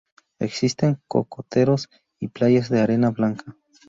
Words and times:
Existen 0.39 0.99
cocoteros 1.07 1.87
y 2.19 2.29
playas 2.29 2.69
de 2.71 2.81
arena 2.81 3.11
blanca. 3.11 3.55